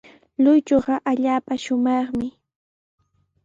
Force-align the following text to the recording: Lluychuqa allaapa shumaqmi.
Lluychuqa 0.43 0.95
allaapa 1.11 1.53
shumaqmi. 1.63 2.27